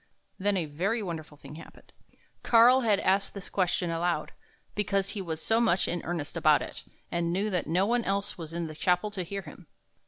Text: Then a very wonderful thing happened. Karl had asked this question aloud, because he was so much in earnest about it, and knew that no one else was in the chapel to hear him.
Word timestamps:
Then 0.39 0.57
a 0.57 0.65
very 0.65 1.03
wonderful 1.03 1.37
thing 1.37 1.57
happened. 1.57 1.93
Karl 2.41 2.81
had 2.81 2.99
asked 3.01 3.35
this 3.35 3.49
question 3.49 3.91
aloud, 3.91 4.31
because 4.73 5.09
he 5.11 5.21
was 5.21 5.39
so 5.43 5.61
much 5.61 5.87
in 5.87 6.01
earnest 6.03 6.35
about 6.35 6.63
it, 6.63 6.83
and 7.11 7.31
knew 7.31 7.51
that 7.51 7.67
no 7.67 7.85
one 7.85 8.03
else 8.03 8.35
was 8.35 8.51
in 8.51 8.65
the 8.65 8.73
chapel 8.73 9.11
to 9.11 9.21
hear 9.21 9.43
him. 9.43 9.67